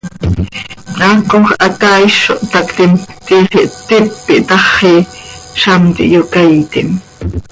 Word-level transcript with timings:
Pnaacoj 0.93 1.41
hacaaiz 1.59 2.15
zo 2.27 2.35
htaactim, 2.41 2.91
tiix 3.27 3.51
ihtíp 3.63 4.07
ihtaxi, 4.37 4.93
zamt 5.61 5.95
ihyocaiitim. 6.07 6.89